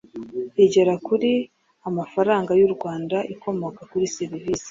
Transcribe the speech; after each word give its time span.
Igera 0.65 0.93
kuri 1.07 1.31
amafaranga 1.89 2.51
y 2.59 2.63
u 2.67 2.71
rwanda 2.75 3.17
ikomoka 3.33 3.81
kuri 3.91 4.05
serivisi 4.17 4.59